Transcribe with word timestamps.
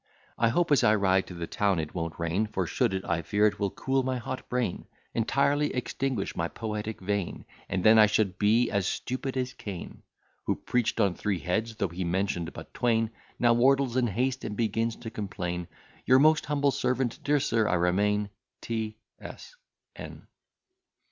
I 0.35 0.49
hope, 0.49 0.71
as 0.71 0.83
I 0.83 0.95
ride 0.95 1.27
to 1.27 1.35
the 1.35 1.45
town, 1.45 1.77
it 1.77 1.93
won't 1.93 2.17
rain; 2.17 2.47
For, 2.47 2.65
should 2.65 2.91
it, 2.91 3.05
I 3.05 3.21
fear 3.21 3.45
it 3.45 3.59
will 3.59 3.69
cool 3.69 4.01
my 4.01 4.17
hot 4.17 4.49
brain, 4.49 4.87
Entirely 5.13 5.71
extinguish 5.75 6.35
my 6.35 6.47
poetic 6.47 6.99
vein; 6.99 7.45
And 7.69 7.83
then 7.83 7.99
I 7.99 8.07
should 8.07 8.39
be 8.39 8.71
as 8.71 8.87
stupid 8.87 9.37
as 9.37 9.53
Kain, 9.53 10.01
Who 10.45 10.55
preach'd 10.55 10.99
on 10.99 11.13
three 11.13 11.37
heads, 11.37 11.75
though 11.75 11.89
he 11.89 12.03
mention'd 12.03 12.51
but 12.51 12.73
twain. 12.73 13.11
Now 13.37 13.53
Wardel's 13.53 13.95
in 13.95 14.07
haste, 14.07 14.43
and 14.43 14.57
begins 14.57 14.95
to 14.95 15.11
complain; 15.11 15.67
Your 16.07 16.17
most 16.17 16.47
humble 16.47 16.71
servant, 16.71 17.19
dear 17.23 17.39
Sir, 17.39 17.67
I 17.67 17.75
remain, 17.75 18.31
T. 18.61 18.97
S. 19.19 19.55
N. 19.95 20.25